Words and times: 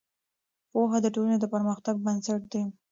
پوهه 0.71 0.97
د 1.03 1.07
ټولنې 1.15 1.37
د 1.39 1.45
پرمختګ 1.53 1.95
بنسټ 2.05 2.41
دی. 2.51 2.63